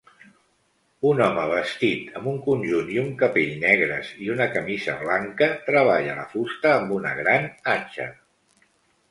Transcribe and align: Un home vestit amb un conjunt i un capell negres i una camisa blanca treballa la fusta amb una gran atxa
Un 1.09 1.19
home 1.25 1.43
vestit 1.51 2.15
amb 2.19 2.29
un 2.31 2.39
conjunt 2.47 2.89
i 2.93 2.97
un 3.01 3.11
capell 3.19 3.51
negres 3.65 4.09
i 4.25 4.31
una 4.37 4.49
camisa 4.57 4.97
blanca 5.03 5.51
treballa 5.69 6.17
la 6.23 6.25
fusta 6.33 6.75
amb 6.81 6.97
una 6.99 7.15
gran 7.23 7.49
atxa 7.77 8.11